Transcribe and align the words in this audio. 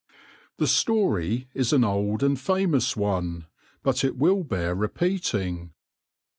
The 0.57 0.65
story 0.65 1.47
is 1.53 1.71
an 1.73 1.83
old 1.83 2.23
and 2.23 2.39
famous 2.39 2.97
one, 2.97 3.45
but 3.83 4.03
it 4.03 4.17
will 4.17 4.43
bear 4.43 4.73
repeating. 4.73 5.73